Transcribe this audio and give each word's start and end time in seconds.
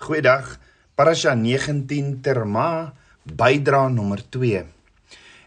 Goeiedag. 0.00 0.54
Parasha 0.96 1.34
19 1.36 2.22
Terma 2.24 2.94
bydra 3.36 3.82
nommer 3.92 4.22
2. 4.32 4.62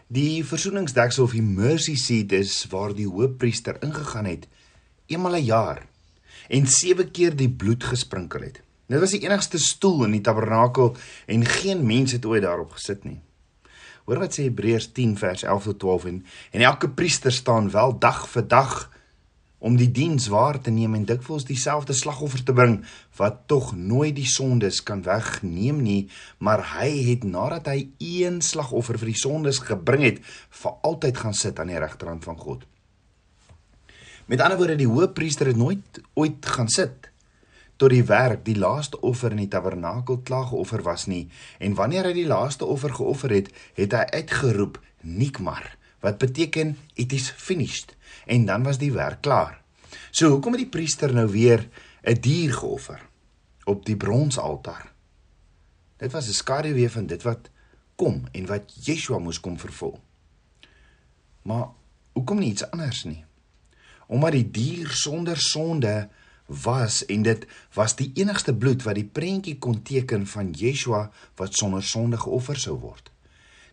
Die 0.06 0.44
versoeningsdeksel 0.46 1.24
of 1.26 1.34
die 1.34 1.42
mercy 1.42 1.96
seat 1.98 2.30
is 2.38 2.52
waar 2.70 2.94
die 2.94 3.08
hoofpriester 3.10 3.80
ingegaan 3.82 4.28
het 4.30 4.46
eenmal 5.10 5.34
'n 5.40 5.44
jaar 5.44 5.80
en 6.46 6.70
sewe 6.70 7.10
keer 7.10 7.34
die 7.34 7.50
bloed 7.50 7.82
gesprinkel 7.82 8.46
het. 8.46 8.62
Dit 8.86 9.00
was 9.00 9.10
die 9.10 9.24
enigste 9.26 9.58
stoel 9.58 10.04
in 10.04 10.12
die 10.12 10.22
tabernakel 10.22 10.94
en 11.26 11.44
geen 11.44 11.86
mens 11.86 12.12
het 12.12 12.24
ooit 12.24 12.46
daarop 12.46 12.78
gesit 12.78 13.04
nie. 13.04 13.18
Hoor 14.06 14.18
wat 14.22 14.38
sê 14.38 14.46
Hebreërs 14.46 14.92
10 14.92 15.18
vers 15.18 15.42
11 15.42 15.62
tot 15.64 15.78
12 15.78 16.04
en, 16.04 16.26
en 16.50 16.60
elke 16.60 16.88
priester 16.88 17.32
staan 17.32 17.70
wel 17.70 17.98
dag 17.98 18.28
vir 18.28 18.46
dag 18.46 18.90
om 19.64 19.78
die 19.80 19.88
diens 19.88 20.26
waar 20.28 20.58
te 20.60 20.72
neem 20.74 20.92
en 20.98 21.06
dikwels 21.08 21.46
dieselfde 21.48 21.96
slagoffer 21.96 22.42
te 22.44 22.52
bring 22.56 22.82
wat 23.16 23.46
tog 23.48 23.70
nooit 23.76 24.12
die 24.18 24.28
sondes 24.28 24.82
kan 24.84 25.00
wegneem 25.06 25.80
nie, 25.80 26.02
maar 26.38 26.60
hy 26.74 26.90
het 27.08 27.24
nadat 27.24 27.70
hy 27.72 27.78
een 28.02 28.42
slagoffer 28.44 28.98
vir 29.00 29.14
die 29.14 29.22
sondes 29.22 29.62
gebring 29.64 30.04
het, 30.04 30.20
vir 30.60 30.76
altyd 30.84 31.22
gaan 31.22 31.36
sit 31.38 31.60
aan 31.60 31.72
die 31.72 31.80
regterhand 31.80 32.26
van 32.28 32.36
God. 32.36 32.68
Met 34.28 34.44
ander 34.44 34.60
woorde, 34.60 34.76
die 34.80 34.88
hoëpriester 34.88 35.52
het 35.52 35.60
nooit 35.60 36.00
ooit 36.12 36.44
gaan 36.56 36.68
sit 36.68 37.10
tot 37.80 37.90
die 37.90 38.04
werk, 38.06 38.44
die 38.46 38.54
laaste 38.54 39.00
offer 39.02 39.32
in 39.34 39.40
die 39.42 39.50
tabernakel 39.50 40.20
klaar 40.28 40.46
geoffer 40.52 40.84
was 40.86 41.08
nie, 41.10 41.24
en 41.58 41.74
wanneer 41.74 42.06
hy 42.06 42.12
die 42.20 42.28
laaste 42.28 42.68
offer 42.68 42.92
geoffer 42.94 43.32
het, 43.34 43.50
het 43.74 43.96
hy 43.96 44.04
uitgeroep 44.20 44.78
nikmar 45.02 45.72
wat 46.04 46.20
beteken 46.20 46.76
it 47.00 47.12
is 47.16 47.32
finished 47.32 47.96
en 48.26 48.46
dan 48.46 48.62
was 48.62 48.78
die 48.78 48.92
werk 48.92 49.20
klaar. 49.20 49.60
So 50.10 50.28
hoekom 50.28 50.52
het 50.52 50.64
die 50.64 50.70
priester 50.70 51.14
nou 51.14 51.28
weer 51.28 51.68
'n 52.02 52.20
dier 52.20 52.52
geoffer 52.52 53.00
op 53.64 53.86
die 53.86 53.96
bronsaltaar? 53.96 54.92
Dit 55.96 56.12
was 56.12 56.28
'n 56.28 56.32
skaduwee 56.32 56.90
van 56.90 57.06
dit 57.06 57.22
wat 57.22 57.50
kom 57.94 58.24
en 58.32 58.46
wat 58.46 58.72
Yeshua 58.84 59.18
moes 59.18 59.40
kom 59.40 59.58
vervul. 59.58 60.00
Maar 61.42 61.68
hoekom 62.12 62.38
nie 62.38 62.50
iets 62.50 62.70
anders 62.70 63.04
nie? 63.04 63.24
Omdat 64.06 64.32
die 64.32 64.50
dier 64.50 64.90
sonder 64.90 65.36
sonde 65.40 66.08
was 66.46 67.04
en 67.06 67.22
dit 67.22 67.46
was 67.72 67.96
die 67.96 68.10
enigste 68.14 68.54
bloed 68.54 68.82
wat 68.82 68.94
die 68.94 69.08
prentjie 69.08 69.58
kon 69.58 69.82
teken 69.82 70.26
van 70.26 70.52
Yeshua 70.52 71.10
wat 71.36 71.54
sonder 71.54 71.82
sonde 71.82 72.18
geoffer 72.20 72.56
sou 72.56 72.78
word. 72.78 73.10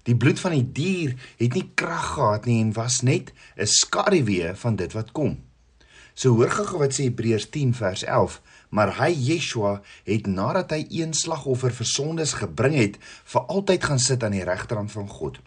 Die 0.03 0.15
bloed 0.17 0.39
van 0.39 0.55
die 0.55 0.65
dier 0.65 1.15
het 1.37 1.53
nie 1.53 1.69
krag 1.75 2.13
gehad 2.15 2.45
nie 2.49 2.61
en 2.61 2.73
was 2.73 3.01
net 3.01 3.33
'n 3.57 3.65
skaduwee 3.65 4.53
van 4.55 4.75
dit 4.75 4.93
wat 4.93 5.11
kom. 5.11 5.37
So 6.13 6.35
hoor 6.35 6.49
gou 6.49 6.79
wat 6.79 6.93
sê 6.93 7.07
Hebreërs 7.07 7.49
10 7.49 7.73
vers 7.73 8.03
11, 8.03 8.41
maar 8.69 8.97
hy 8.97 9.11
Yeshua 9.11 9.81
het 10.03 10.27
nadat 10.27 10.71
hy 10.71 10.85
een 10.89 11.13
slagoffer 11.13 11.71
vir 11.71 11.85
sondes 11.85 12.33
gebring 12.33 12.75
het, 12.75 12.97
vir 13.23 13.41
altyd 13.41 13.83
gaan 13.83 13.99
sit 13.99 14.23
aan 14.23 14.35
die 14.35 14.43
regterhand 14.43 14.91
van 14.91 15.07
God. 15.07 15.39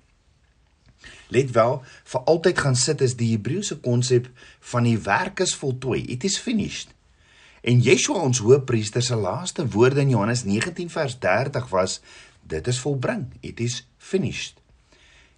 Let 1.28 1.50
wel, 1.50 1.82
vir 2.04 2.20
altyd 2.20 2.58
gaan 2.58 2.76
sit 2.76 3.00
is 3.00 3.16
die 3.16 3.30
Hebreëse 3.36 3.80
konsep 3.80 4.28
van 4.60 4.82
die 4.82 4.98
werk 4.98 5.40
is 5.40 5.54
voltooi. 5.54 6.04
It 6.08 6.24
is 6.24 6.38
finished. 6.38 6.94
En 7.64 7.80
Yeshua 7.80 8.20
ons 8.20 8.42
hoëpriester 8.44 9.02
se 9.02 9.16
laaste 9.16 9.64
woorde 9.72 10.02
in 10.04 10.12
Johannes 10.12 10.44
19 10.44 10.90
vers 10.92 11.18
30 11.18 11.68
was 11.72 12.00
dit 12.46 12.66
is 12.66 12.80
volbring. 12.80 13.26
It 13.40 13.60
is 13.60 13.82
finished. 13.98 14.60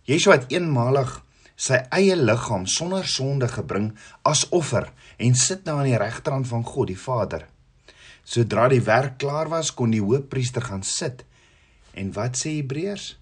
Yeshua 0.07 0.39
het 0.39 0.51
eenmalig 0.55 1.21
sy 1.57 1.81
eie 1.97 2.17
liggaam 2.17 2.67
sonder 2.69 3.07
sonde 3.09 3.49
gebring 3.49 3.91
as 4.29 4.45
offer 4.55 4.91
en 5.17 5.35
sit 5.35 5.65
nou 5.65 5.79
aan 5.81 5.89
die 5.89 6.01
regterhand 6.01 6.49
van 6.51 6.65
God 6.67 6.93
die 6.93 7.01
Vader. 7.01 7.47
Sodra 8.27 8.67
die 8.69 8.83
werk 8.83 9.17
klaar 9.23 9.49
was, 9.49 9.71
kon 9.71 9.93
die 9.95 10.03
hoofpriester 10.03 10.65
gaan 10.67 10.83
sit. 10.83 11.23
En 11.95 12.11
wat 12.13 12.37
sê 12.39 12.59
Hebreërs? 12.59 13.15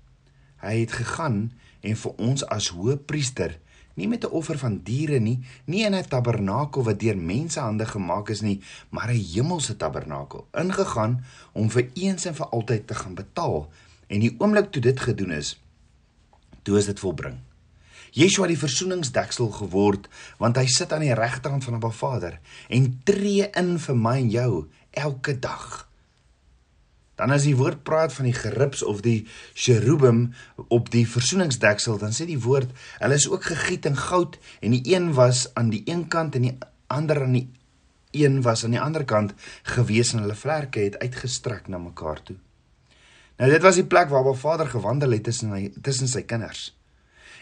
Hy 0.64 0.78
het 0.80 0.96
gegaan 0.96 1.52
en 1.84 1.98
vir 2.00 2.22
ons 2.24 2.44
as 2.48 2.70
hoofpriester 2.72 3.58
nie 3.94 4.08
met 4.08 4.24
'n 4.24 4.30
offer 4.30 4.58
van 4.58 4.80
diere 4.82 5.18
nie, 5.18 5.40
nie 5.64 5.84
in 5.84 5.94
'n 5.94 6.08
tabernakel 6.08 6.82
wat 6.82 7.00
deur 7.00 7.16
mensehande 7.16 7.86
gemaak 7.86 8.28
is 8.28 8.40
nie, 8.40 8.60
maar 8.90 9.10
'n 9.10 9.24
hemelse 9.34 9.76
tabernakel, 9.76 10.46
ingegaan 10.52 11.24
om 11.52 11.70
vir 11.70 11.88
eens 11.94 12.24
en 12.24 12.34
vir 12.34 12.46
altyd 12.46 12.86
te 12.86 12.94
gaan 12.94 13.14
betaal. 13.14 13.68
En 14.06 14.20
die 14.20 14.34
oomblik 14.38 14.70
toe 14.70 14.82
dit 14.82 15.00
gedoen 15.00 15.30
is, 15.30 15.60
toe 16.62 16.78
is 16.78 16.86
dit 16.86 17.00
volbring. 17.00 17.36
Yeshua 18.14 18.46
het 18.46 18.54
die 18.54 18.68
versoeningsdeksel 18.68 19.48
geword 19.50 20.08
want 20.38 20.56
hy 20.56 20.66
sit 20.70 20.92
aan 20.92 21.02
die 21.02 21.14
regterhand 21.14 21.64
van 21.64 21.74
Abba 21.74 21.90
Vader 21.90 22.38
en 22.68 23.00
tree 23.04 23.48
in 23.58 23.78
vir 23.78 23.96
my 23.96 24.18
en 24.20 24.30
jou 24.30 24.50
elke 24.90 25.38
dag. 25.38 25.88
Dan 27.14 27.30
as 27.30 27.46
die 27.46 27.56
woord 27.56 27.84
praat 27.86 28.12
van 28.12 28.26
die 28.26 28.36
gerubs 28.36 28.82
of 28.82 29.02
die 29.04 29.26
cherubim 29.54 30.32
op 30.68 30.90
die 30.90 31.04
versoeningsdeksel, 31.08 31.98
dan 31.98 32.14
sê 32.14 32.26
die 32.26 32.40
woord 32.42 32.72
hulle 32.98 33.18
is 33.18 33.28
ook 33.30 33.46
gegiet 33.52 33.86
in 33.86 33.98
goud 33.98 34.38
en 34.60 34.74
die 34.74 34.82
een 34.94 35.12
was 35.14 35.46
aan 35.54 35.70
die 35.70 35.84
een 35.86 36.08
kant 36.10 36.34
en 36.34 36.48
die 36.48 36.56
ander 36.90 37.22
aan 37.22 37.36
die 37.38 37.48
een 38.14 38.42
was 38.42 38.64
aan 38.64 38.74
die 38.74 38.82
ander 38.82 39.04
kant 39.04 39.34
gewees 39.74 40.12
en 40.14 40.24
hulle 40.24 40.38
vlerke 40.38 40.82
het 40.82 40.98
uitgestrek 41.02 41.68
na 41.68 41.78
mekaar 41.78 42.22
toe. 42.22 42.36
Nou 43.38 43.50
dit 43.50 43.62
was 43.62 43.78
die 43.80 43.86
plek 43.86 44.10
waar 44.10 44.22
Abba 44.22 44.34
Vader 44.38 44.70
gewandel 44.70 45.16
het 45.16 45.24
tussen 45.26 45.50
hy 45.54 45.68
tussen 45.82 46.10
sy 46.10 46.22
kinders. 46.22 46.70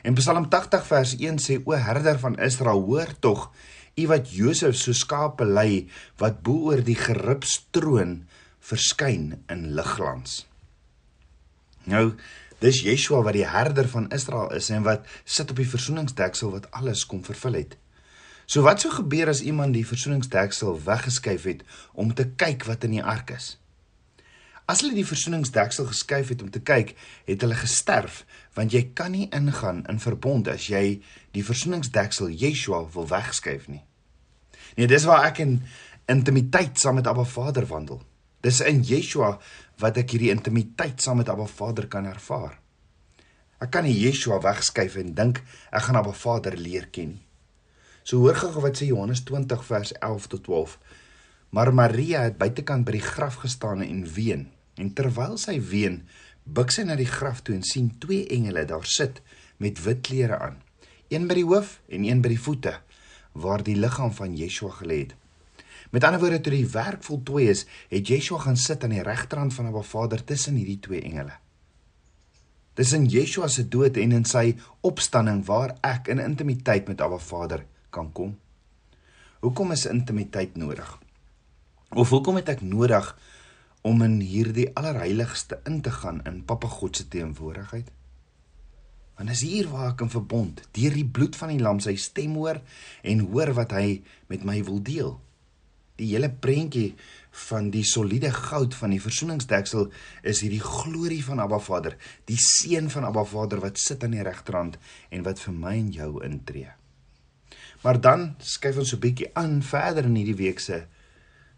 En 0.02 0.16
Psalm 0.18 0.48
80 0.50 0.86
vers 0.88 1.12
1 1.18 1.40
sê 1.44 1.58
o 1.64 1.76
herder 1.76 2.18
van 2.18 2.38
Israel 2.40 2.80
hoor 2.88 3.12
tog 3.20 3.50
u 3.94 4.06
wat 4.08 4.30
Josef 4.32 4.76
so 4.76 4.96
skape 4.96 5.44
lei 5.44 5.88
wat 6.20 6.40
bo 6.44 6.72
oor 6.72 6.80
die 6.84 6.96
geribs 6.96 7.58
troon 7.76 8.22
verskyn 8.62 9.42
in 9.50 9.72
ligglans. 9.76 10.42
Nou 11.90 12.12
dis 12.62 12.84
Yeshua 12.86 13.24
wat 13.26 13.34
die 13.34 13.46
herder 13.48 13.88
van 13.90 14.10
Israel 14.14 14.52
is 14.54 14.70
en 14.70 14.84
wat 14.86 15.08
sit 15.24 15.50
op 15.50 15.58
die 15.58 15.66
versoeningsdeksel 15.68 16.52
wat 16.54 16.68
alles 16.70 17.02
kom 17.10 17.24
vervul 17.26 17.58
het. 17.58 17.74
So 18.46 18.62
wat 18.62 18.82
sou 18.82 18.92
gebeur 18.92 19.32
as 19.32 19.42
iemand 19.42 19.74
die 19.74 19.86
versoeningsdeksel 19.86 20.78
weggeskuif 20.86 21.48
het 21.48 21.66
om 21.92 22.14
te 22.14 22.28
kyk 22.38 22.66
wat 22.68 22.86
in 22.86 22.98
die 22.98 23.02
ark 23.02 23.34
is? 23.34 23.56
As 24.70 24.84
hulle 24.84 24.94
die 24.94 25.06
versoeningsdeksel 25.06 25.88
geskuif 25.90 26.30
het 26.30 26.42
om 26.42 26.50
te 26.54 26.62
kyk, 26.62 26.94
het 27.26 27.42
hulle 27.42 27.58
gesterf, 27.58 28.22
want 28.54 28.72
jy 28.72 28.84
kan 28.94 29.10
nie 29.12 29.26
ingaan 29.34 29.82
in 29.90 29.98
verbond 30.02 30.48
as 30.52 30.68
jy 30.70 31.00
die 31.34 31.42
versoeningsdeksel 31.44 32.30
Yeshua 32.30 32.84
wil 32.94 33.08
wegskuif 33.10 33.66
nie. 33.72 33.82
Nee, 34.78 34.86
dis 34.86 35.04
waar 35.08 35.26
ek 35.26 35.42
in 35.42 35.58
intimiteit 36.10 36.78
saam 36.78 37.00
met 37.00 37.10
Abba 37.10 37.26
Vader 37.26 37.66
wandel. 37.66 38.00
Dis 38.42 38.60
in 38.66 38.82
Yeshua 38.82 39.36
wat 39.78 39.98
ek 40.02 40.14
hierdie 40.14 40.32
intimiteit 40.34 41.02
saam 41.02 41.20
met 41.22 41.30
Abba 41.30 41.46
Vader 41.46 41.86
kan 41.90 42.06
ervaar. 42.10 42.56
Ek 43.62 43.70
kan 43.70 43.86
nie 43.86 43.94
Yeshua 43.94 44.40
wegskuif 44.42 44.96
en 44.98 45.14
dink 45.14 45.44
ek 45.70 45.86
gaan 45.86 46.00
Abba 46.00 46.14
Vader 46.16 46.56
leer 46.58 46.88
ken 46.90 47.14
nie. 47.14 47.22
So 48.02 48.18
hoor 48.24 48.34
gou 48.34 48.64
wat 48.64 48.80
sê 48.80 48.88
Johannes 48.88 49.22
20 49.28 49.62
vers 49.62 49.92
11 50.00 50.26
tot 50.34 50.42
12. 50.48 50.74
Maar 51.54 51.70
Maria 51.74 52.24
het 52.26 52.38
buitekant 52.40 52.86
by 52.88 52.96
die 52.96 53.04
graf 53.04 53.38
gestaan 53.44 53.84
en 53.84 54.02
ween. 54.16 54.48
En 54.74 54.90
terwyl 54.96 55.36
sy 55.38 55.58
ween, 55.70 56.00
buig 56.42 56.72
sy 56.74 56.82
na 56.88 56.96
die 56.98 57.06
graf 57.06 57.44
toe 57.46 57.54
en 57.54 57.62
sien 57.62 57.92
twee 58.02 58.26
engele 58.34 58.64
daar 58.66 58.88
sit 58.88 59.20
met 59.62 59.78
wit 59.84 60.02
klere 60.08 60.40
aan. 60.42 60.58
Een 61.12 61.28
by 61.30 61.38
die 61.38 61.46
hoof 61.46 61.76
en 61.92 62.08
een 62.08 62.22
by 62.24 62.32
die 62.34 62.40
voete 62.40 62.78
waar 63.32 63.62
die 63.64 63.78
liggaam 63.78 64.10
van 64.12 64.34
Yeshua 64.36 64.72
gelê 64.80 65.04
het. 65.04 65.14
Met 65.92 66.04
ander 66.08 66.20
woorde, 66.22 66.40
toe 66.40 66.54
die 66.54 66.68
werk 66.72 67.02
voltooi 67.04 67.50
is, 67.52 67.66
het 67.92 68.08
Yeshua 68.08 68.38
gaan 68.46 68.56
sit 68.56 68.84
aan 68.84 68.94
die 68.94 69.04
regterhand 69.04 69.52
van 69.52 69.66
Abba 69.68 69.82
Vader 69.84 70.22
tussen 70.24 70.56
hierdie 70.56 70.78
twee 70.80 71.02
engele. 71.04 71.34
Dis 72.80 72.94
in 72.96 73.04
Yeshua 73.12 73.50
se 73.52 73.66
dood 73.68 73.98
en 74.00 74.14
in 74.16 74.24
sy 74.24 74.54
opstanding 74.80 75.42
waar 75.44 75.74
ek 75.84 76.08
in 76.08 76.22
intimiteit 76.22 76.88
met 76.88 77.02
Abba 77.04 77.18
Vader 77.20 77.66
kan 77.92 78.08
kom. 78.16 78.38
Hoekom 79.44 79.74
is 79.74 79.84
intimiteit 79.90 80.56
nodig? 80.56 80.88
Of 81.92 82.08
hoekom 82.08 82.38
het 82.40 82.48
ek 82.48 82.62
nodig 82.64 83.10
om 83.84 84.00
in 84.06 84.14
hierdie 84.24 84.70
allerheiligste 84.72 85.58
in 85.68 85.82
te 85.84 85.92
gaan 85.92 86.22
in 86.24 86.40
Papa 86.48 86.70
God 86.72 86.96
se 86.96 87.04
teenwoordigheid? 87.12 87.90
Want 89.18 89.34
is 89.34 89.42
hier 89.44 89.68
waar 89.68 89.90
ek 89.90 90.06
in 90.06 90.14
verbond 90.14 90.62
deur 90.72 90.96
die 90.96 91.04
bloed 91.04 91.36
van 91.36 91.52
die 91.52 91.60
lam 91.60 91.82
sy 91.84 91.98
stem 92.00 92.38
hoor 92.40 92.62
en 93.04 93.26
hoor 93.28 93.52
wat 93.60 93.76
hy 93.76 94.00
met 94.32 94.48
my 94.48 94.56
wil 94.64 94.80
deel. 94.80 95.12
Die 96.02 96.10
hele 96.16 96.32
prentjie 96.34 96.92
van 97.48 97.70
die 97.72 97.84
soliede 97.86 98.32
goud 98.34 98.74
van 98.74 98.92
die 98.92 99.00
versoeningsdeksel 99.00 99.88
is 100.26 100.42
hierdie 100.42 100.62
glorie 100.62 101.22
van 101.24 101.40
Abba 101.40 101.60
Vader, 101.62 101.96
die 102.28 102.38
seun 102.42 102.90
van 102.92 103.06
Abba 103.08 103.24
Vader 103.24 103.62
wat 103.62 103.80
sit 103.80 104.02
aan 104.04 104.16
die 104.16 104.24
regterhand 104.26 104.78
en 105.10 105.22
wat 105.26 105.40
vir 105.40 105.54
my 105.54 105.76
en 105.78 105.92
jou 105.94 106.10
intree. 106.26 106.72
Maar 107.82 108.00
dan 108.00 108.34
skuif 108.38 108.78
ons 108.78 108.94
'n 108.94 109.00
bietjie 109.00 109.30
aan 109.34 109.62
verder 109.62 110.04
in 110.04 110.14
hierdie 110.14 110.42
week 110.42 110.60
se 110.60 110.86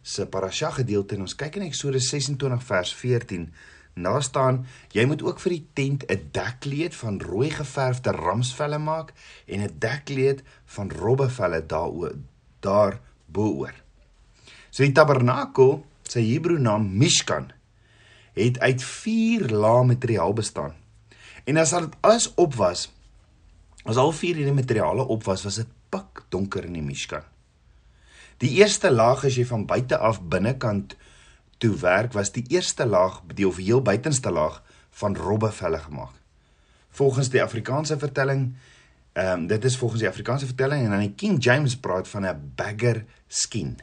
se 0.02 0.26
parasha 0.26 0.70
gedeelte 0.70 1.14
en 1.14 1.20
ons 1.20 1.36
kyk 1.36 1.56
in 1.56 1.62
Eksodus 1.62 2.08
26 2.08 2.62
vers 2.62 2.94
14. 2.94 3.52
Daar 3.94 4.22
staan: 4.22 4.66
Jy 4.92 5.04
moet 5.06 5.22
ook 5.22 5.40
vir 5.40 5.50
die 5.50 5.66
tent 5.72 6.04
'n 6.10 6.28
dekkleed 6.32 6.94
van 6.94 7.20
rooi 7.20 7.50
geverfde 7.50 8.10
ramsvelle 8.10 8.78
maak 8.78 9.12
en 9.46 9.60
'n 9.60 9.78
dekkleed 9.78 10.42
van 10.64 10.90
robbevelle 10.90 11.66
daaroor 11.66 12.14
daar 12.60 13.00
bo-oor. 13.26 13.83
So 14.74 14.82
die 14.82 14.90
tabernakel, 14.90 15.76
sy 16.10 16.24
Hebreë 16.32 16.58
naam 16.58 16.88
Mishkan, 16.98 17.52
het 18.34 18.58
uit 18.58 18.82
4 18.82 19.52
lae 19.54 19.84
materiaal 19.86 20.34
bestaan. 20.34 20.74
En 21.46 21.60
as 21.62 21.70
dit 21.76 21.94
alles 22.02 22.26
op 22.34 22.56
was, 22.58 22.88
as 23.86 24.00
al 24.00 24.10
vier 24.16 24.40
hierdie 24.40 24.56
materiale 24.56 25.06
op 25.14 25.22
was, 25.28 25.44
was 25.46 25.60
dit 25.60 25.70
pik 25.94 26.24
donker 26.34 26.66
in 26.66 26.74
die 26.74 26.82
Mishkan. 26.82 27.22
Die 28.42 28.50
eerste 28.58 28.90
laag 28.90 29.22
as 29.28 29.38
jy 29.38 29.46
van 29.46 29.62
buite 29.70 29.94
af 29.94 30.18
binnekant 30.26 30.96
toe 31.62 31.76
werk, 31.78 32.10
was 32.18 32.34
die 32.34 32.42
eerste 32.50 32.88
laag, 32.88 33.22
die 33.30 33.46
of 33.46 33.62
heel 33.62 33.84
buitenste 33.84 34.34
laag 34.34 34.58
van 34.98 35.14
robbevelle 35.14 35.78
gemaak. 35.86 36.18
Volgens 36.98 37.30
die 37.30 37.42
Afrikaanse 37.42 37.98
vertelling, 37.98 38.48
ehm 39.14 39.44
um, 39.44 39.46
dit 39.46 39.64
is 39.64 39.78
volgens 39.78 40.02
die 40.02 40.10
Afrikaanse 40.10 40.50
vertelling 40.50 40.82
en 40.82 40.90
dan 40.90 41.06
die 41.06 41.14
King 41.14 41.38
James 41.38 41.76
praat 41.78 42.08
van 42.10 42.26
'n 42.26 42.52
bagger 42.58 43.04
skin. 43.28 43.76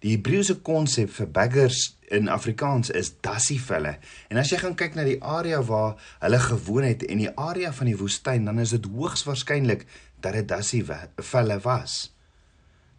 Die 0.00 0.14
Hebreëse 0.14 0.56
konsep 0.64 1.10
vir 1.12 1.28
baggers 1.28 1.80
in 2.08 2.30
Afrikaans 2.32 2.88
is 2.96 3.12
dassievelle. 3.20 3.98
En 4.32 4.40
as 4.40 4.48
jy 4.48 4.60
gaan 4.62 4.76
kyk 4.78 4.96
na 4.96 5.04
die 5.04 5.18
area 5.20 5.60
waar 5.68 5.98
hulle 6.22 6.40
gewoon 6.40 6.86
het 6.88 7.04
en 7.04 7.20
die 7.20 7.32
area 7.36 7.72
van 7.76 7.90
die 7.90 7.98
woestyn, 8.00 8.48
dan 8.48 8.62
is 8.62 8.72
dit 8.72 8.88
hoogs 8.88 9.26
waarskynlik 9.28 9.84
dat 10.24 10.38
dit 10.38 10.48
dassievelle 10.48 11.58
was. 11.66 11.98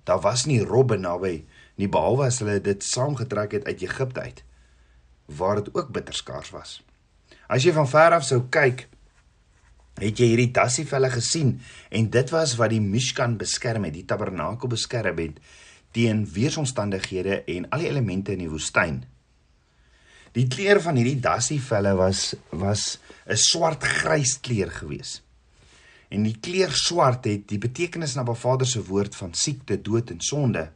Daar 0.06 0.21
was 0.21 0.45
nie 0.45 0.62
robbe 0.62 0.98
naby 0.98 1.42
nie 1.81 1.89
behalwe 1.89 2.27
as 2.30 2.39
hulle 2.44 2.59
dit 2.62 2.86
saamgetrek 2.86 3.57
het 3.57 3.65
uit 3.65 3.81
Egipte 3.81 4.21
uit 4.21 4.44
waar 5.31 5.62
dit 5.62 5.69
ook 5.74 5.94
bitter 5.95 6.13
skaars 6.13 6.50
was. 6.51 6.81
As 7.47 7.63
jy 7.63 7.71
van 7.74 7.88
ver 7.88 8.18
af 8.18 8.25
sou 8.27 8.42
kyk, 8.51 8.86
het 10.01 10.19
jy 10.19 10.27
hierdie 10.33 10.51
dassievelle 10.51 11.09
gesien 11.13 11.54
en 11.89 12.09
dit 12.12 12.33
was 12.36 12.57
wat 12.59 12.74
die 12.74 12.81
Mishkan 12.83 13.38
beskerm 13.39 13.88
het, 13.88 13.95
die 13.95 14.06
tabernakel 14.06 14.69
beskerm 14.71 15.21
het 15.24 15.39
teen 15.92 16.26
weeromstandighede 16.34 17.44
en 17.44 17.70
al 17.70 17.84
die 17.84 17.90
elemente 17.90 18.36
in 18.36 18.46
die 18.46 18.52
woestyn. 18.52 19.02
Die 20.32 20.48
kleur 20.48 20.80
van 20.80 20.96
hierdie 20.96 21.20
dassievelle 21.20 21.92
was 22.00 22.36
was 22.52 23.00
'n 23.28 23.36
swart-grys 23.36 24.40
kleur 24.40 24.72
gewees. 24.72 25.22
En 26.10 26.24
die 26.24 26.38
kleur 26.40 26.72
swart 26.72 27.26
het 27.26 27.48
die 27.48 27.58
betekenis 27.58 28.16
na 28.16 28.24
Ba 28.24 28.34
Vader 28.34 28.68
se 28.68 28.84
woord 28.84 29.16
van 29.16 29.34
siekte, 29.34 29.82
dood 29.82 30.10
en 30.10 30.22
sonde. 30.22 30.72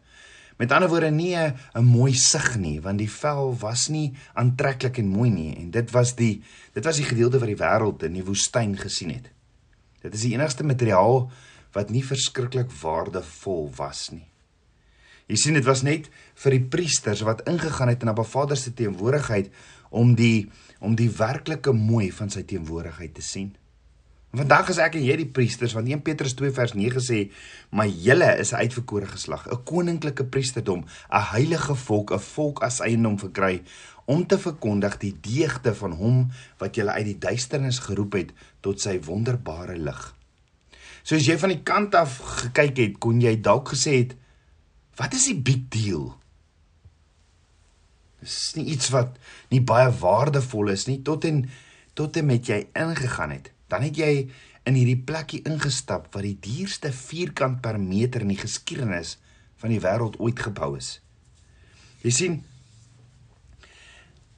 Met 0.58 0.72
ander 0.72 0.90
woorde 0.90 1.12
nie 1.12 1.36
'n 1.36 1.84
mooi 1.84 2.14
sig 2.14 2.58
nie, 2.58 2.82
want 2.82 2.98
die 2.98 3.12
vel 3.12 3.58
was 3.60 3.88
nie 3.88 4.14
aantreklik 4.34 4.98
en 4.98 5.08
mooi 5.08 5.30
nie 5.30 5.56
en 5.56 5.72
dit 5.72 5.92
was 5.92 6.16
die 6.16 6.44
dit 6.74 6.84
was 6.84 6.96
die 6.96 7.06
gedeelte 7.06 7.40
wat 7.40 7.48
die 7.48 7.64
wêreld 7.64 8.04
in 8.04 8.14
die 8.14 8.26
woestyn 8.26 8.78
gesien 8.78 9.10
het. 9.10 9.32
Dit 10.02 10.14
is 10.14 10.22
die 10.22 10.34
enigste 10.34 10.64
materiaal 10.64 11.32
wat 11.72 11.90
nie 11.90 12.04
verskriklik 12.04 12.72
waardevol 12.72 13.72
was 13.76 14.10
nie. 14.12 14.28
Jy 15.26 15.38
sien 15.42 15.58
dit 15.58 15.66
was 15.66 15.82
net 15.82 16.12
vir 16.44 16.54
die 16.54 16.66
priesters 16.70 17.24
wat 17.26 17.46
ingegaan 17.50 17.90
het 17.90 18.04
in 18.06 18.12
Abba 18.12 18.24
Vader 18.24 18.58
se 18.58 18.74
teenwoordigheid 18.78 19.50
om 19.90 20.14
die 20.18 20.50
om 20.86 20.94
die 20.96 21.10
werklike 21.10 21.74
mooi 21.74 22.12
van 22.14 22.30
sy 22.30 22.44
teenwoordigheid 22.46 23.16
te 23.16 23.24
sien. 23.26 23.56
Vandag 24.36 24.70
is 24.74 24.80
ek 24.84 24.98
en 25.00 25.06
jy 25.08 25.16
die 25.22 25.30
priesters 25.32 25.74
want 25.74 25.88
1 25.90 26.04
Petrus 26.06 26.36
2 26.38 26.52
vers 26.54 26.74
9 26.76 27.02
sê 27.02 27.20
maar 27.72 27.88
julle 27.88 28.28
is 28.38 28.52
'n 28.54 28.68
uitverkore 28.68 29.08
geslag, 29.08 29.48
'n 29.48 29.64
koninklike 29.64 30.26
priesterdom, 30.26 30.86
'n 31.10 31.26
heilige 31.34 31.76
volk, 31.76 32.12
'n 32.12 32.20
volk 32.20 32.62
as 32.62 32.82
eiendom 32.82 33.18
verkry 33.18 33.64
om 34.06 34.28
te 34.28 34.38
verkondig 34.38 34.98
die 34.98 35.16
deugde 35.22 35.74
van 35.74 35.92
hom 35.92 36.32
wat 36.60 36.76
julle 36.76 36.92
uit 36.92 37.06
die 37.06 37.20
duisternis 37.20 37.80
geroep 37.80 38.14
het 38.14 38.34
tot 38.62 38.82
sy 38.82 39.00
wonderbare 39.00 39.78
lig. 39.78 40.16
So 41.04 41.16
as 41.16 41.26
jy 41.26 41.38
van 41.38 41.50
die 41.50 41.64
kant 41.64 41.96
af 41.96 42.20
gekyk 42.20 42.78
het, 42.78 43.00
kon 43.00 43.22
jy 43.22 43.42
dalk 43.42 43.70
gesê 43.70 43.98
het 43.98 44.16
Wat 44.96 45.14
is 45.14 45.28
die 45.28 45.38
big 45.38 45.68
deal? 45.74 46.14
Dis 48.24 48.56
nie 48.58 48.70
iets 48.74 48.90
wat 48.96 49.20
nie 49.52 49.62
baie 49.62 49.92
waardevol 49.92 50.72
is 50.74 50.88
nie 50.90 51.02
tot 51.06 51.28
en 51.28 51.46
tot 51.96 52.18
en 52.20 52.28
met 52.28 52.48
jy 52.48 52.66
ingegaan 52.74 53.36
het. 53.36 53.52
Dan 53.72 53.86
het 53.86 53.98
jy 54.00 54.12
in 54.66 54.78
hierdie 54.78 55.00
plekkie 55.08 55.44
ingestap 55.46 56.10
wat 56.16 56.26
die 56.26 56.38
duurste 56.42 56.92
vierkant 56.96 57.62
per 57.62 57.78
meter 57.80 58.26
in 58.26 58.34
die 58.34 58.40
geskiedenis 58.40 59.18
van 59.62 59.72
die 59.72 59.82
wêreld 59.84 60.18
ooit 60.20 60.42
gebou 60.48 60.74
is. 60.80 61.00
Jy 62.06 62.14
sien 62.14 62.36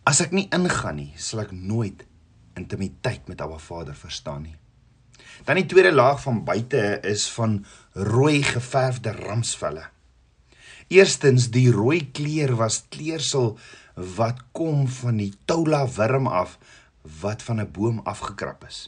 as 0.08 0.22
ek 0.24 0.32
nie 0.36 0.48
ingaan 0.56 1.02
nie, 1.02 1.12
sal 1.20 1.44
ek 1.44 1.52
nooit 1.52 2.06
intimiteit 2.58 3.28
met 3.28 3.42
Abba 3.44 3.60
Vader 3.62 3.96
verstaan 3.96 4.48
nie. 4.48 4.56
Dan 5.46 5.60
die 5.60 5.68
tweede 5.70 5.92
laag 5.94 6.22
van 6.24 6.42
buite 6.48 7.00
is 7.06 7.28
van 7.36 7.60
rooi 7.94 8.42
geverfde 8.44 9.14
ramsvelle. 9.14 9.84
Eerstens 10.88 11.50
die 11.52 11.68
rooi 11.72 12.06
kleur 12.16 12.54
was 12.56 12.86
kleersel 12.88 13.58
wat 14.18 14.40
kom 14.56 14.86
van 14.88 15.18
die 15.20 15.34
toula 15.46 15.82
wurm 15.98 16.30
af 16.32 16.58
wat 17.22 17.44
van 17.44 17.60
'n 17.60 17.72
boom 17.72 18.00
afgekrap 18.04 18.64
is. 18.68 18.88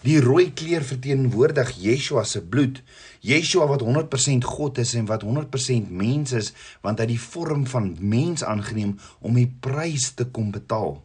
Die 0.00 0.20
rooi 0.20 0.52
kleur 0.52 0.80
verteenwoordig 0.80 1.74
Yeshua 1.76 2.24
se 2.24 2.40
bloed. 2.40 2.82
Yeshua 3.20 3.66
wat 3.66 3.82
100% 3.82 4.44
God 4.44 4.78
is 4.78 4.94
en 4.94 5.04
wat 5.04 5.22
100% 5.22 5.90
mens 5.90 6.32
is, 6.32 6.52
want 6.80 6.98
hy 6.98 7.04
het 7.04 7.12
die 7.12 7.20
vorm 7.20 7.66
van 7.66 7.96
mens 8.00 8.44
aangeneem 8.44 8.98
om 9.20 9.34
die 9.34 9.52
prys 9.60 10.14
te 10.16 10.24
kom 10.24 10.50
betaal. 10.50 11.02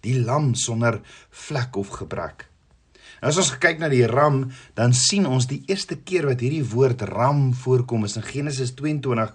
Die 0.00 0.18
lam 0.20 0.54
sonder 0.54 1.00
vlek 1.30 1.76
of 1.76 1.88
gebrek. 1.88 2.48
Nou 3.20 3.30
as 3.32 3.40
ons 3.40 3.52
kyk 3.58 3.80
na 3.82 3.90
die 3.90 4.06
ram, 4.06 4.44
dan 4.78 4.94
sien 4.94 5.26
ons 5.26 5.48
die 5.50 5.62
eerste 5.66 5.98
keer 5.98 6.28
wat 6.28 6.42
hierdie 6.44 6.66
woord 6.66 7.02
ram 7.10 7.50
voorkom 7.64 8.06
is 8.06 8.18
in 8.20 8.26
Genesis 8.26 8.74
22 8.78 9.32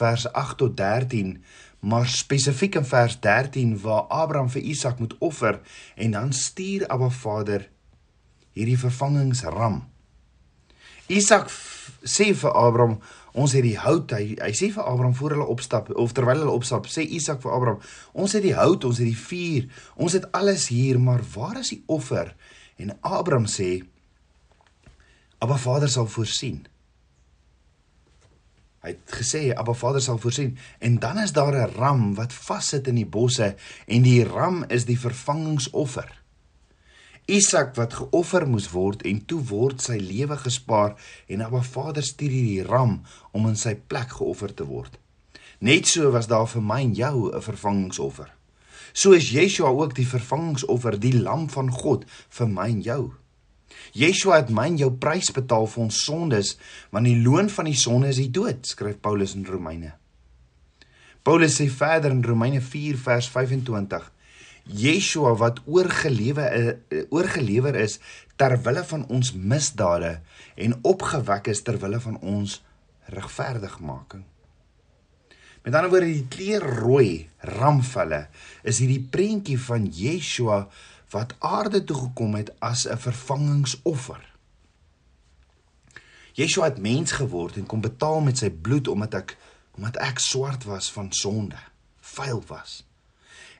vers 0.00 0.26
8 0.32 0.58
tot 0.62 0.76
13, 0.78 1.36
maar 1.80 2.10
spesifiek 2.10 2.76
in 2.80 2.86
vers 2.86 3.16
13 3.22 3.76
waar 3.84 4.10
Abraham 4.10 4.50
vir 4.52 4.66
Isak 4.72 4.98
moet 5.00 5.14
offer 5.18 5.60
en 5.96 6.16
dan 6.16 6.34
stuur 6.36 6.86
Abba 6.90 7.08
Vader 7.10 7.68
hierdie 8.58 8.78
vervangingsram. 8.78 9.82
Isak 11.10 11.48
sê 12.06 12.30
vir 12.34 12.54
Abraham 12.54 13.00
Ons 13.32 13.54
het 13.54 13.62
die 13.62 13.76
hout. 13.78 14.10
Hy 14.10 14.34
hy 14.40 14.50
sê 14.56 14.70
vir 14.74 14.86
Abraham 14.86 15.14
voor 15.14 15.36
hulle 15.36 15.50
opstap 15.52 15.90
of 15.94 16.14
terwyl 16.16 16.42
hulle 16.42 16.54
opstap, 16.54 16.88
sê 16.90 17.04
Isak 17.06 17.42
vir 17.44 17.54
Abraham: 17.54 17.82
"Ons 18.12 18.34
het 18.34 18.42
die 18.42 18.56
hout, 18.56 18.84
ons 18.84 18.98
het 18.98 19.06
die 19.06 19.16
vuur, 19.16 19.68
ons 19.96 20.16
het 20.18 20.26
alles 20.32 20.68
hier, 20.68 20.98
maar 20.98 21.22
waar 21.34 21.60
is 21.60 21.70
die 21.70 21.82
offer?" 21.86 22.34
En 22.80 22.96
Abraham 23.00 23.46
sê: 23.46 23.84
"Abba 25.38 25.56
Vader 25.56 25.88
sal 25.88 26.06
voorsien." 26.06 26.66
Hy 28.80 28.94
het 28.94 29.12
gesê 29.12 29.40
Abba 29.52 29.74
Vader 29.76 30.00
sal 30.00 30.18
voorsien 30.18 30.54
en 30.78 30.96
dan 30.98 31.18
is 31.20 31.32
daar 31.36 31.52
'n 31.52 31.74
ram 31.76 32.14
wat 32.14 32.32
vassit 32.32 32.88
in 32.88 32.94
die 32.94 33.06
bosse 33.06 33.56
en 33.86 34.02
die 34.02 34.24
ram 34.24 34.64
is 34.68 34.84
die 34.84 34.98
vervangingsoffer. 34.98 36.08
Isak 37.26 37.76
wat 37.76 37.92
geoffer 37.94 38.48
moes 38.48 38.70
word 38.70 39.02
en 39.02 39.24
toe 39.24 39.42
word 39.44 39.82
sy 39.82 39.98
lewe 39.98 40.36
gespaar 40.36 40.96
en 41.26 41.40
Abba 41.40 41.62
Vader 41.62 42.02
stuur 42.02 42.30
hierdie 42.30 42.64
ram 42.64 43.02
om 43.30 43.46
in 43.46 43.56
sy 43.56 43.74
plek 43.74 44.08
geoffer 44.08 44.54
te 44.54 44.64
word. 44.64 44.98
Net 45.58 45.86
so 45.86 46.10
was 46.10 46.26
daar 46.26 46.48
vir 46.48 46.62
my 46.62 46.80
en 46.80 46.94
jou 46.94 47.30
'n 47.36 47.42
vervangingsoffer 47.42 48.39
so 48.92 49.12
is 49.16 49.30
Yeshua 49.34 49.70
ook 49.70 49.94
die 49.96 50.08
vervangingsoffer, 50.08 50.98
die 51.00 51.16
lam 51.16 51.48
van 51.52 51.70
God 51.70 52.06
vir 52.38 52.50
my 52.50 52.68
en 52.72 52.84
jou. 52.84 53.02
Yeshua 53.96 54.40
het 54.42 54.52
my 54.54 54.68
en 54.70 54.78
jou 54.78 54.90
prys 55.02 55.30
betaal 55.34 55.66
vir 55.70 55.84
ons 55.86 56.02
sondes, 56.04 56.54
want 56.94 57.08
die 57.08 57.18
loon 57.22 57.50
van 57.50 57.70
die 57.70 57.78
sonde 57.78 58.10
is 58.12 58.20
die 58.22 58.30
dood, 58.30 58.66
skryf 58.66 59.00
Paulus 59.02 59.34
in 59.38 59.46
Romeine. 59.48 59.94
Paulus 61.26 61.58
sê 61.58 61.68
verder 61.68 62.14
in 62.14 62.24
Romeine 62.24 62.62
4 62.64 62.96
vers 62.98 63.28
25: 63.28 64.08
Yeshua 64.80 65.34
wat 65.36 65.60
oorgelewe 65.66 66.46
eh, 66.46 67.04
oorgelewer 67.10 67.76
is 67.76 67.98
ter 68.36 68.56
wille 68.64 68.84
van 68.86 69.06
ons 69.08 69.32
misdade 69.34 70.20
en 70.56 70.76
opgewek 70.86 71.50
is 71.52 71.62
ter 71.66 71.78
wille 71.82 72.00
van 72.00 72.18
ons 72.20 72.60
regverdigmaking. 73.10 74.24
Met 75.62 75.74
ander 75.74 75.90
woorde 75.92 76.08
die 76.08 76.28
kleur 76.28 76.64
rooi 76.80 77.28
ramvelle 77.44 78.26
is 78.62 78.80
hierdie 78.80 79.02
prentjie 79.12 79.58
van 79.60 79.84
Yeshua 79.92 80.62
wat 81.12 81.34
aarde 81.44 81.82
toe 81.84 81.96
gekom 81.96 82.34
het 82.38 82.52
as 82.60 82.86
'n 82.88 82.96
vervangingsoffer. 82.96 84.22
Yeshua 86.32 86.64
het 86.64 86.78
mens 86.78 87.12
geword 87.12 87.56
en 87.56 87.66
kom 87.66 87.80
betaal 87.80 88.20
met 88.20 88.38
sy 88.38 88.50
bloed 88.50 88.88
omdat 88.88 89.14
ek 89.14 89.36
omdat 89.76 89.96
ek 89.96 90.18
swart 90.18 90.64
was 90.64 90.92
van 90.92 91.12
sonde, 91.12 91.56
vuil 92.00 92.42
was. 92.46 92.84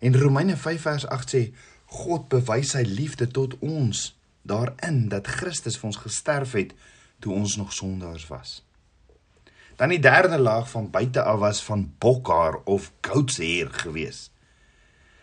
En 0.00 0.21
Romeine 0.21 0.57
5 0.57 0.80
vers 0.80 1.07
8 1.07 1.35
sê 1.35 1.52
God 1.85 2.28
bewys 2.28 2.71
sy 2.71 2.83
liefde 2.83 3.28
tot 3.28 3.59
ons 3.59 4.16
daarin 4.42 5.09
dat 5.09 5.26
Christus 5.26 5.78
vir 5.78 5.87
ons 5.90 5.97
gesterf 5.97 6.52
het 6.52 6.75
toe 7.21 7.35
ons 7.35 7.57
nog 7.57 7.73
sondaars 7.73 8.26
was. 8.26 8.62
Dan 9.81 9.95
die 9.95 10.03
derde 10.03 10.37
laag 10.39 10.67
van 10.71 10.91
buite 10.93 11.23
af 11.23 11.39
was 11.41 11.63
van 11.65 11.87
bokhaar 11.99 12.59
of 12.65 12.93
goatshair 13.01 13.71
gewees. 13.73 14.31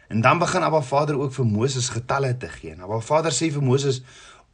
En 0.08 0.22
dan 0.22 0.40
begin 0.40 0.64
Abba 0.66 0.82
Vader 0.82 1.20
ook 1.20 1.34
vir 1.34 1.46
Moses 1.46 1.90
getalle 1.94 2.38
te 2.38 2.50
gee. 2.50 2.74
Nou 2.76 2.90
Abba 2.90 3.04
Vader 3.06 3.36
sê 3.36 3.52
vir 3.54 3.62
Moses 3.62 4.02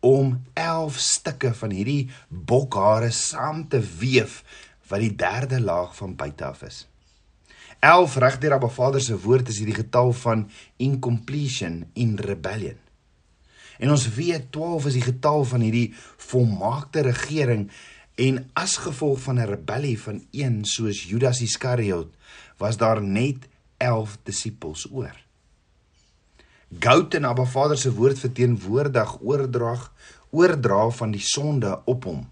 om 0.03 0.41
11 0.60 1.00
stukke 1.00 1.53
van 1.55 1.72
hierdie 1.72 2.10
bokhare 2.27 3.13
saam 3.15 3.63
te 3.72 3.79
weef 3.79 4.41
wat 4.91 5.00
die 5.00 5.15
derde 5.15 5.62
laag 5.63 5.95
van 5.95 6.17
buite 6.19 6.45
af 6.45 6.65
is. 6.67 6.83
11 7.79 8.19
regdeur 8.25 8.57
Abba 8.60 8.67
Vader 8.67 9.01
se 9.01 9.15
woord 9.24 9.48
is 9.55 9.62
hierdie 9.63 9.79
getal 9.79 10.12
van 10.25 10.50
incompletion 10.83 11.86
in 11.93 12.17
rebellion. 12.19 12.79
En 13.79 13.91
ons 13.91 14.10
weet 14.19 14.51
12 14.51 14.91
is 14.91 15.00
die 15.00 15.07
getal 15.07 15.48
van 15.48 15.63
hierdie 15.63 15.93
volmaakte 16.27 17.07
regering 17.07 17.69
en 18.15 18.50
as 18.53 18.77
gevolg 18.77 19.20
van 19.20 19.36
'n 19.36 19.46
rebellie 19.46 20.01
van 20.01 20.25
een 20.32 20.65
soos 20.65 21.03
Judas 21.03 21.41
Iskariot 21.41 22.08
was 22.58 22.77
daar 22.77 23.01
net 23.01 23.48
11 23.77 24.17
disippels 24.24 24.88
oor. 24.91 25.22
Gout 26.79 27.13
en 27.13 27.25
Abba 27.25 27.46
Vader 27.46 27.77
se 27.77 27.93
woord 27.93 28.20
verteenwoordig 28.20 29.22
oordrag 29.22 29.93
oordra 30.29 30.89
van 30.89 31.12
die 31.12 31.22
sonde 31.22 31.82
op 31.86 32.03
hom. 32.03 32.29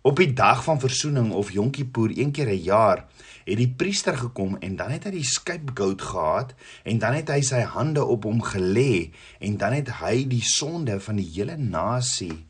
Op 0.00 0.16
die 0.16 0.32
dag 0.32 0.64
van 0.64 0.80
versoening 0.80 1.32
of 1.32 1.50
Yom 1.52 1.70
Kippur 1.70 2.18
een 2.18 2.30
keer 2.30 2.48
'n 2.48 2.62
jaar 2.62 3.06
het 3.44 3.56
die 3.56 3.74
priester 3.76 4.16
gekom 4.16 4.56
en 4.56 4.76
dan 4.76 4.90
het 4.90 5.04
hy 5.04 5.10
die 5.10 5.24
scapegoat 5.24 6.02
gehad 6.02 6.54
en 6.82 6.98
dan 6.98 7.12
het 7.12 7.28
hy 7.28 7.40
sy 7.40 7.60
hande 7.60 8.04
op 8.04 8.24
hom 8.24 8.42
gelê 8.42 9.12
en 9.38 9.56
dan 9.56 9.72
het 9.72 9.90
hy 10.00 10.26
die 10.28 10.44
sonde 10.44 11.00
van 11.00 11.16
die 11.16 11.30
hele 11.34 11.56
nasie 11.56 12.46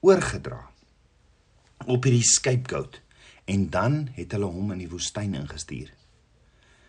oorgedra 0.00 0.75
op 1.84 2.06
hierdie 2.06 2.24
scapegoat 2.24 3.00
en 3.44 3.68
dan 3.70 4.08
het 4.16 4.32
hulle 4.32 4.48
hom 4.50 4.72
in 4.74 4.82
die 4.82 4.90
woestyn 4.90 5.36
ingestuur. 5.38 5.92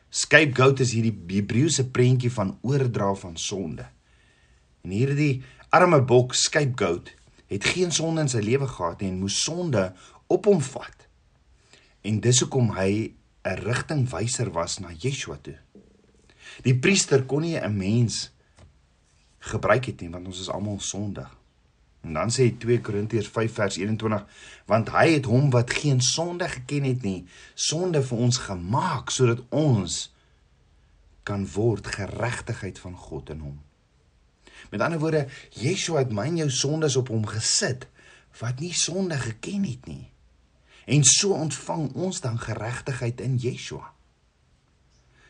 Scapegoat 0.10 0.80
is 0.86 0.96
hierdie 0.96 1.14
Hebreëse 1.36 1.90
prentjie 1.92 2.32
van 2.32 2.56
oordra 2.66 3.12
van 3.20 3.36
sonde. 3.38 3.86
En 4.82 4.96
hierdie 4.96 5.44
arme 5.76 6.00
bok 6.02 6.34
scapegoat 6.34 7.12
het 7.48 7.66
geen 7.66 7.92
sonde 7.92 8.24
in 8.26 8.32
sy 8.32 8.42
lewe 8.44 8.68
gehad 8.68 9.04
en 9.06 9.20
moes 9.22 9.38
sonde 9.44 9.92
op 10.32 10.48
hom 10.50 10.62
vat. 10.64 11.06
En 12.08 12.20
dis 12.24 12.40
hoekom 12.44 12.72
hy 12.76 13.14
'n 13.44 13.62
rigtingwyser 13.64 14.52
was 14.52 14.80
na 14.80 14.92
Yeshua 14.92 15.38
toe. 15.42 15.56
Die 16.64 16.76
priester 16.76 17.24
kon 17.24 17.42
nie 17.42 17.60
'n 17.60 17.78
mens 17.78 18.32
gebruik 19.40 19.86
het 19.86 20.02
nie 20.02 20.10
want 20.10 20.26
ons 20.26 20.40
is 20.40 20.50
almal 20.50 20.80
sondig. 20.80 21.37
En 22.08 22.14
dan 22.14 22.32
sê 22.32 22.48
2 22.56 22.82
Korintiërs 22.82 23.28
5 23.28 23.54
vers 23.54 23.78
21 23.78 24.44
want 24.68 24.92
hy 24.96 25.08
het 25.18 25.28
hom 25.28 25.50
wat 25.52 25.74
geen 25.76 26.00
sonde 26.04 26.48
geken 26.48 26.88
het 26.88 27.04
nie 27.04 27.26
sonde 27.54 28.00
vir 28.04 28.22
ons 28.28 28.40
gemaak 28.48 29.12
sodat 29.12 29.44
ons 29.52 29.98
kan 31.28 31.44
word 31.52 31.88
geregtigheid 31.92 32.80
van 32.80 32.96
God 32.96 33.34
in 33.36 33.42
hom. 33.44 33.58
Met 34.72 34.82
ander 34.82 35.00
woorde, 35.00 35.26
Yeshua 35.60 36.06
het 36.06 36.14
myn 36.16 36.40
jou 36.40 36.48
sondes 36.52 36.96
op 36.96 37.12
hom 37.12 37.28
gesit 37.28 37.90
wat 38.40 38.64
nie 38.64 38.72
sonde 38.72 39.18
geken 39.20 39.68
het 39.68 39.92
nie. 39.92 40.08
En 40.88 41.04
so 41.04 41.36
ontvang 41.36 41.90
ons 42.00 42.22
dan 42.24 42.40
geregtigheid 42.40 43.20
in 43.22 43.36
Yeshua. 43.44 43.92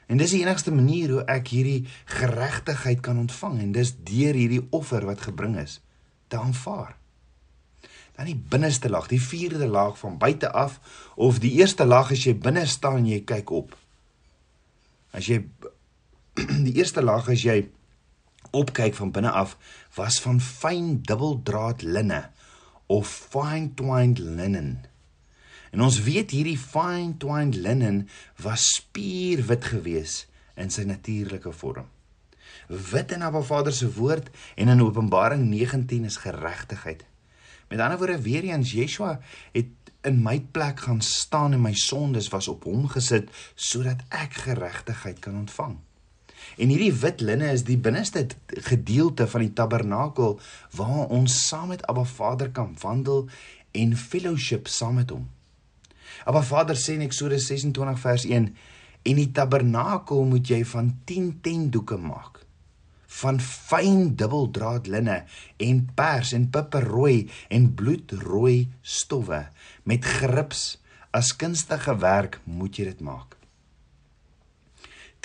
En 0.05 0.21
dis 0.21 0.35
die 0.35 0.43
enigste 0.45 0.71
manier 0.71 1.15
hoe 1.15 1.25
ek 1.25 1.49
hierdie 1.55 1.87
geregtigheid 2.05 3.01
kan 3.01 3.17
ontvang 3.25 3.57
en 3.65 3.73
dis 3.75 3.95
deur 3.97 4.37
hierdie 4.37 4.61
offer 4.69 5.09
wat 5.09 5.25
gebring 5.25 5.57
is 5.65 5.79
te 6.27 6.37
aanvaar. 6.37 6.95
Dan 8.17 8.25
die 8.25 8.39
binneste 8.49 8.89
laag, 8.89 9.07
die 9.07 9.21
vierde 9.21 9.67
laag 9.67 9.97
van 9.99 10.17
buite 10.17 10.51
af 10.51 10.79
of 11.15 11.39
die 11.39 11.51
eerste 11.59 11.85
laag 11.85 12.11
as 12.11 12.23
jy 12.25 12.33
binne 12.35 12.65
staan 12.65 13.03
en 13.03 13.09
jy 13.11 13.21
kyk 13.29 13.51
op. 13.53 13.75
As 15.13 15.29
jy 15.29 15.43
die 16.67 16.73
eerste 16.77 17.03
laag 17.05 17.29
as 17.29 17.45
jy 17.45 17.59
opkyk 18.57 18.95
van 18.97 19.11
binne 19.11 19.31
af 19.31 19.57
was 19.97 20.19
van 20.23 20.39
fyn 20.41 20.97
dubbeldraad 21.05 21.83
linne 21.85 22.23
of 22.87 23.07
fine 23.07 23.73
twined 23.75 24.19
linen. 24.19 24.85
En 25.71 25.83
ons 25.83 25.99
weet 26.01 26.31
hierdie 26.31 26.57
fine 26.57 27.17
twined 27.21 27.55
linen 27.55 28.07
was 28.41 28.65
spierwit 28.77 29.67
gewees 29.73 30.23
in 30.55 30.71
sy 30.73 30.87
natuurlike 30.87 31.51
vorm. 31.53 31.89
Wit 32.67 33.11
in 33.11 33.23
Abba 33.23 33.41
Vader 33.41 33.73
se 33.73 33.87
woord 33.93 34.29
en 34.55 34.67
in 34.67 34.81
Openbaring 34.81 35.45
19 35.47 36.03
is 36.03 36.17
geregtigheid. 36.17 37.05
Met 37.67 37.79
ander 37.79 37.97
woorde 37.97 38.21
weer 38.21 38.43
eens 38.43 38.71
Yeshua 38.71 39.19
het 39.51 39.67
in 40.01 40.21
my 40.21 40.39
plek 40.51 40.79
gaan 40.79 41.01
staan 41.01 41.53
en 41.53 41.61
my 41.61 41.73
sondes 41.73 42.27
was 42.27 42.47
op 42.47 42.63
hom 42.63 42.87
gesit 42.91 43.29
sodat 43.55 44.03
ek 44.09 44.33
geregtigheid 44.33 45.19
kan 45.19 45.35
ontvang. 45.35 45.77
En 46.57 46.67
hierdie 46.67 46.91
wit 46.93 47.23
linne 47.23 47.51
is 47.51 47.63
die 47.63 47.77
binneste 47.77 48.25
gedeelte 48.47 49.27
van 49.27 49.45
die 49.45 49.53
tabernakel 49.53 50.35
waar 50.75 51.07
ons 51.07 51.37
saam 51.47 51.71
met 51.71 51.85
Abba 51.87 52.03
Vader 52.03 52.51
kan 52.51 52.75
wandel 52.81 53.29
en 53.71 53.95
fellowship 53.95 54.67
saam 54.67 54.99
met 54.99 55.13
hom. 55.15 55.29
Abba 56.25 56.43
Vader 56.43 56.75
sê 56.75 56.97
in 56.99 57.07
Eksodus 57.07 57.47
26 57.47 58.03
vers 58.03 58.27
1 58.27 58.51
en 59.07 59.23
die 59.23 59.31
tabernakel 59.31 60.27
moet 60.27 60.51
jy 60.51 60.65
van 60.67 60.91
10 61.07 61.31
tendoeke 61.41 61.95
maak 61.95 62.43
van 63.21 63.39
fyn 63.43 64.15
dubbeldraad 64.19 64.87
linne 64.91 65.21
en 65.63 65.85
pers 65.95 66.33
en 66.37 66.49
piperrooi 66.51 67.29
en 67.49 67.71
bloedrooi 67.79 68.67
stowwe 68.81 69.45
met 69.83 70.05
grips 70.05 70.65
as 71.15 71.35
kunstige 71.35 71.95
werk 72.03 72.41
moet 72.43 72.77
jy 72.77 72.89
dit 72.91 73.01
maak 73.01 73.37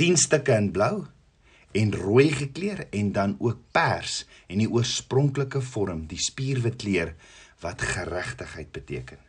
10 0.01 0.17
stukke 0.17 0.55
in 0.57 0.71
blou 0.73 0.95
en 1.73 1.95
rooi 1.97 2.31
gekleur 2.33 2.87
en 2.91 3.13
dan 3.13 3.37
ook 3.39 3.59
pers 3.73 4.23
en 4.47 4.61
die 4.61 4.69
oorspronklike 4.69 5.63
vorm, 5.73 6.07
die 6.09 6.21
spierwit 6.21 6.77
kleur 6.83 7.15
wat 7.63 7.83
geregtigheid 7.87 8.73
beteken. 8.75 9.21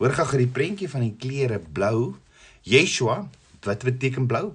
Hoor 0.00 0.14
gou 0.16 0.40
die 0.40 0.50
prentjie 0.50 0.90
van 0.90 1.04
die 1.06 1.14
kleure 1.20 1.60
blou, 1.62 2.16
Yeshua, 2.66 3.26
wat 3.62 3.86
beteken 3.86 4.26
blou? 4.26 4.52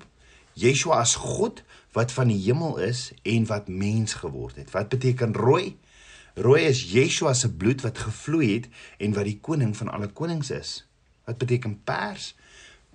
Yeshua 0.57 1.01
as 1.03 1.15
God 1.19 1.61
wat 1.97 2.13
van 2.13 2.29
die 2.29 2.39
hemel 2.43 2.77
is 2.85 3.09
en 3.25 3.45
wat 3.49 3.67
mens 3.67 4.19
geword 4.21 4.59
het. 4.61 4.71
Wat 4.71 4.89
beteken 4.93 5.33
rooi? 5.33 5.77
Rooi 6.37 6.67
is 6.69 6.83
Yeshua 6.91 7.33
se 7.33 7.49
bloed 7.49 7.81
wat 7.81 7.97
gevloei 7.97 8.51
het 8.53 8.67
en 9.01 9.15
wat 9.17 9.25
die 9.25 9.39
koning 9.41 9.73
van 9.77 9.89
alle 9.89 10.09
konings 10.13 10.51
is. 10.53 10.73
Wat 11.25 11.39
beteken 11.41 11.79
pers? 11.83 12.35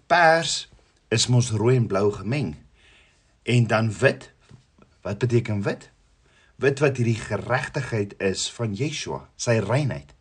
Pers 0.06 0.68
is 1.10 1.26
mos 1.26 1.50
rooi 1.50 1.76
en 1.80 1.90
blou 1.90 2.12
gemeng. 2.14 2.54
En 3.42 3.66
dan 3.66 3.90
wit. 3.98 4.30
Wat 5.02 5.18
beteken 5.18 5.64
wit? 5.66 5.90
Wit 6.62 6.78
wat 6.78 6.96
hierdie 6.96 7.18
geregtigheid 7.18 8.14
is 8.22 8.46
van 8.54 8.76
Yeshua, 8.78 9.24
sy 9.34 9.58
reinheid. 9.58 10.14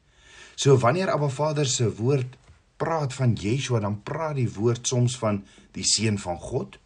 So 0.58 0.74
wanneer 0.82 1.14
Abba 1.14 1.30
Vader 1.30 1.70
se 1.70 1.86
woord 2.02 2.34
praat 2.82 3.14
van 3.14 3.38
Yeshua, 3.38 3.80
dan 3.86 4.02
praat 4.02 4.40
die 4.42 4.50
woord 4.50 4.88
soms 4.90 5.20
van 5.22 5.44
die 5.78 5.86
seun 5.86 6.18
van 6.18 6.42
God 6.42 6.82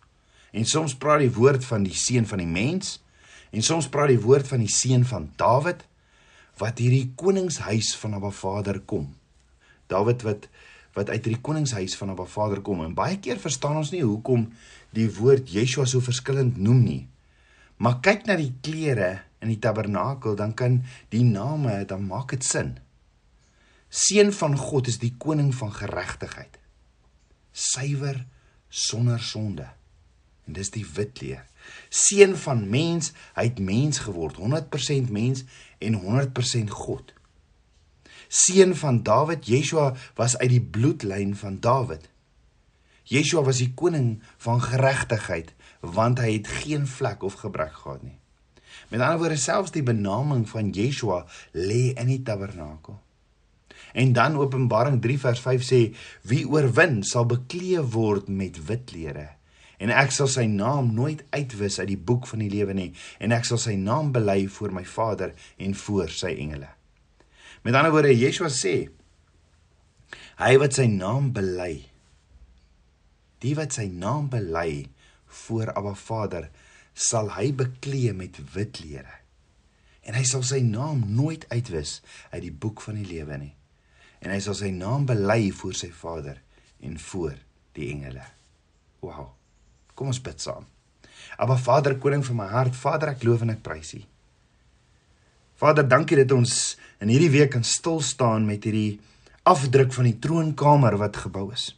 en 0.56 0.68
soms 0.70 0.96
praat 0.96 1.26
die 1.26 1.34
woord 1.36 1.66
van 1.68 1.84
die 1.84 1.96
seun 1.96 2.28
van 2.30 2.42
die 2.42 2.50
mens 2.50 3.00
en 3.52 3.64
soms 3.66 3.90
praat 3.92 4.14
die 4.14 4.22
woord 4.24 4.48
van 4.48 4.64
die 4.64 4.72
seun 4.72 5.04
van 5.08 5.28
Dawid 5.40 5.84
wat 6.60 6.80
hierdie 6.80 7.12
koningshuis 7.20 7.92
van 8.00 8.16
Abba 8.16 8.32
Vader 8.32 8.80
kom. 8.88 9.10
Dawid 9.92 10.24
wat 10.28 10.48
wat 10.96 11.10
uit 11.12 11.26
hierdie 11.28 11.44
koningshuis 11.44 11.98
van 12.00 12.14
Abba 12.14 12.24
Vader 12.32 12.62
kom. 12.64 12.86
En 12.86 12.96
baie 12.96 13.18
keer 13.20 13.40
verstaan 13.42 13.82
ons 13.82 13.92
nie 13.92 14.04
hoekom 14.06 14.48
die 14.96 15.10
woord 15.18 15.52
Yeshua 15.52 15.84
so 15.92 16.00
verskillend 16.04 16.56
noem 16.56 16.82
nie. 16.86 17.02
Maar 17.84 18.00
kyk 18.00 18.24
na 18.30 18.38
die 18.40 18.54
klere 18.64 19.26
in 19.44 19.52
die 19.52 19.60
tabernakel, 19.60 20.38
dan 20.40 20.56
kan 20.56 20.80
die 21.12 21.26
name 21.28 21.82
dan 21.90 22.08
maak 22.08 22.32
dit 22.32 22.48
sin. 22.48 22.78
Seun 23.92 24.32
van 24.40 24.56
God 24.56 24.88
is 24.88 25.02
die 25.04 25.12
koning 25.20 25.52
van 25.56 25.76
geregtigheid. 25.76 26.56
Suiwer 27.52 28.24
sonder 28.72 29.20
sonde. 29.20 29.68
En 30.46 30.58
dis 30.58 30.72
die 30.74 30.86
wit 30.96 31.22
leer. 31.22 31.44
Seun 31.90 32.36
van 32.38 32.68
mens, 32.70 33.12
hy 33.34 33.50
het 33.50 33.60
mens 33.60 34.04
geword, 34.06 34.38
100% 34.38 35.14
mens 35.14 35.46
en 35.82 35.98
100% 36.02 36.74
God 36.74 37.16
seun 38.28 38.76
van 38.76 39.04
Dawid, 39.04 39.46
Yeshua 39.46 39.94
was 40.16 40.38
uit 40.38 40.50
die 40.50 40.62
bloedlyn 40.62 41.36
van 41.36 41.60
Dawid. 41.60 42.10
Yeshua 43.06 43.44
was 43.46 43.62
die 43.62 43.72
koning 43.78 44.20
van 44.42 44.62
geregtigheid 44.62 45.54
want 45.86 46.18
hy 46.18 46.40
het 46.40 46.48
geen 46.64 46.88
vlek 46.90 47.22
of 47.24 47.36
gebrek 47.44 47.76
gehad 47.78 48.02
nie. 48.02 48.18
Met 48.90 49.04
ander 49.06 49.20
woorde 49.22 49.38
selfs 49.38 49.74
die 49.76 49.86
benaming 49.86 50.48
van 50.50 50.72
Yeshua 50.74 51.26
lê 51.54 51.94
in 51.94 52.10
die 52.10 52.24
tabernakel. 52.26 52.98
En 53.94 54.14
dan 54.18 54.40
Openbaring 54.42 54.98
3 55.02 55.20
vers 55.22 55.44
5 55.46 55.68
sê 55.68 55.82
wie 56.26 56.42
oorwin 56.50 57.04
sal 57.06 57.30
bekleë 57.30 57.86
word 57.94 58.32
met 58.34 58.58
wit 58.66 58.88
klere 58.90 59.30
en 59.80 59.92
ek 59.92 60.14
sal 60.16 60.30
sy 60.32 60.46
naam 60.52 60.94
nooit 60.96 61.24
uitwis 61.36 61.80
uit 61.82 61.90
die 61.92 62.00
boek 62.00 62.28
van 62.30 62.44
die 62.44 62.52
lewe 62.52 62.76
nie 62.78 62.92
en 63.20 63.36
ek 63.36 63.48
sal 63.48 63.60
sy 63.62 63.76
naam 63.80 64.12
bely 64.16 64.46
voor 64.58 64.76
my 64.76 64.86
Vader 64.88 65.34
en 65.58 65.76
voor 65.86 66.12
sy 66.14 66.36
engele. 66.36 66.70
Met 67.66 67.74
ander 67.74 67.92
woorde, 67.92 68.14
Yeshua 68.14 68.52
sê 68.54 68.76
hy 70.36 70.54
wat 70.60 70.76
sy 70.76 70.86
naam 70.92 71.32
bely, 71.36 71.86
die 73.44 73.54
wat 73.56 73.76
sy 73.76 73.88
naam 73.88 74.28
bely 74.32 74.86
voor 75.46 75.72
Abba 75.76 75.94
Vader, 75.96 76.50
sal 76.96 77.32
hy 77.36 77.52
beklee 77.56 78.14
met 78.16 78.38
wit 78.54 78.76
klere. 78.80 79.22
En 80.06 80.16
hy 80.16 80.24
sal 80.28 80.44
sy 80.46 80.62
naam 80.64 81.02
nooit 81.18 81.48
uitwis 81.50 82.00
uit 82.32 82.44
die 82.46 82.54
boek 82.54 82.84
van 82.86 83.00
die 83.00 83.08
lewe 83.10 83.40
nie. 83.42 83.54
En 84.22 84.32
hy 84.32 84.40
sal 84.44 84.58
sy 84.58 84.70
naam 84.74 85.08
bely 85.10 85.50
voor 85.56 85.76
sy 85.78 85.90
Vader 85.94 86.40
en 86.86 87.00
voor 87.10 87.36
die 87.78 87.90
engele. 87.92 88.24
Wow. 89.02 89.34
Kom 89.96 90.12
ons 90.12 90.22
bid 90.22 90.44
saam. 90.44 90.68
Aba 91.40 91.58
Vader, 91.60 91.96
koning 92.00 92.24
van 92.26 92.40
my 92.40 92.50
hart, 92.52 92.76
Vader, 92.76 93.14
ek 93.16 93.24
loof 93.28 93.44
en 93.44 93.56
ek 93.56 93.64
prys 93.64 93.96
U. 93.98 94.02
Vader, 95.60 95.88
dankie 95.88 96.20
dat 96.20 96.32
ons 96.36 96.76
in 97.04 97.12
hierdie 97.12 97.32
week 97.32 97.54
kan 97.56 97.64
stil 97.64 98.02
staan 98.04 98.48
met 98.48 98.68
hierdie 98.68 99.00
afdruk 99.48 99.94
van 99.96 100.10
die 100.10 100.18
troonkamer 100.20 100.98
wat 101.00 101.24
gebou 101.26 101.48
is. 101.56 101.70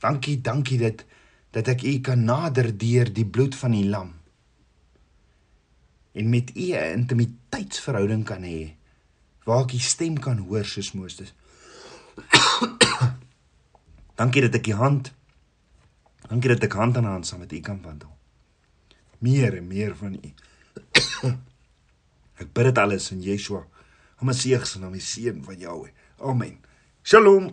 Dankie, 0.00 0.38
dankie 0.40 0.78
dat 0.80 1.04
dat 1.50 1.66
ek 1.72 1.82
U 1.82 1.96
kan 2.06 2.20
nader 2.22 2.68
deur 2.78 3.08
die 3.10 3.26
bloed 3.26 3.56
van 3.58 3.72
die 3.74 3.88
lam 3.90 4.12
en 6.14 6.28
met 6.30 6.50
U 6.54 6.66
'n 6.74 7.00
intimiteitsverhouding 7.00 8.24
kan 8.24 8.42
hê 8.42 8.74
waar 9.44 9.64
ek 9.64 9.74
U 9.74 9.78
stem 9.78 10.18
kan 10.18 10.38
hoor 10.38 10.64
soos 10.64 10.92
Moses. 10.92 11.34
dankie 14.20 14.42
dat 14.42 14.54
ek 14.54 14.66
U 14.66 14.72
hand 14.72 15.12
Dankie 16.30 16.52
dat 16.52 16.62
ek 16.62 16.76
hand 16.78 16.96
aan 16.96 17.08
hand 17.10 17.26
saam 17.26 17.42
met 17.42 17.52
U 17.52 17.58
kan 17.60 17.80
wandel. 17.82 18.12
Meer 19.18 19.56
en 19.58 19.66
meer 19.66 19.96
van 19.98 20.14
U. 20.14 20.30
ek 22.40 22.52
bid 22.54 22.70
dit 22.70 22.78
alles 22.78 23.10
in 23.10 23.24
Yeshua, 23.26 23.64
Hom 24.20 24.32
se 24.32 24.78
naam, 24.78 24.92
die 24.92 25.00
seun 25.00 25.42
van 25.44 25.58
Jahweh. 25.58 25.90
Amen. 26.20 26.58
Shalom. 27.02 27.50